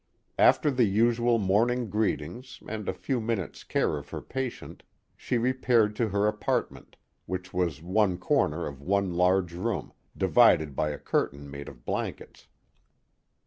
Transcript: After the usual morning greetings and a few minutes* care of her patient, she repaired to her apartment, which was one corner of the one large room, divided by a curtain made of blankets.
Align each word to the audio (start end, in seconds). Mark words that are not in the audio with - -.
After 0.39 0.71
the 0.71 0.85
usual 0.87 1.37
morning 1.37 1.87
greetings 1.87 2.59
and 2.67 2.89
a 2.89 2.91
few 2.95 3.21
minutes* 3.21 3.63
care 3.63 3.97
of 3.99 4.09
her 4.09 4.19
patient, 4.19 4.81
she 5.15 5.37
repaired 5.37 5.95
to 5.97 6.09
her 6.09 6.25
apartment, 6.25 6.97
which 7.27 7.53
was 7.53 7.83
one 7.83 8.17
corner 8.17 8.65
of 8.65 8.79
the 8.79 8.85
one 8.85 9.13
large 9.13 9.53
room, 9.53 9.93
divided 10.17 10.75
by 10.75 10.89
a 10.89 10.97
curtain 10.97 11.51
made 11.51 11.69
of 11.69 11.85
blankets. 11.85 12.47